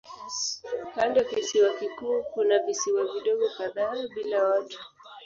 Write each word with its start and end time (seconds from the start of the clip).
Kando 0.95 1.17
ya 1.21 1.27
kisiwa 1.29 1.69
kikuu 1.73 2.23
kuna 2.23 2.59
visiwa 2.59 3.05
vidogo 3.13 3.49
kadhaa 3.57 4.07
bila 4.15 4.43
watu. 4.43 4.79